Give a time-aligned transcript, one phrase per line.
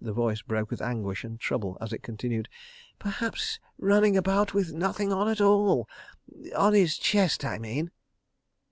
[0.00, 2.48] The voice broke with anguish and trouble as it continued:
[2.98, 5.88] "Perhaps running about with nothing on at all....
[6.56, 7.92] On his chest, I mean.